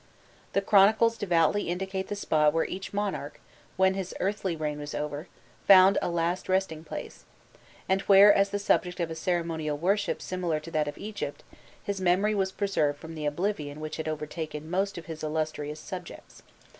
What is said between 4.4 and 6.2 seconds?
reign was over, found a